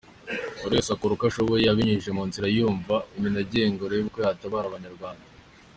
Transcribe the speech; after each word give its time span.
Buri 0.61 0.73
wese 0.77 0.89
akora 0.95 1.11
uko 1.13 1.25
ashoboye 1.29 1.65
abinyujije 1.67 2.11
munzira 2.17 2.47
yumva 2.57 2.95
imunogeye 3.17 3.65
ngo 3.71 3.83
arebe 3.85 4.03
uko 4.07 4.17
yatabara 4.25 4.65
abanyarwanda. 4.67 5.25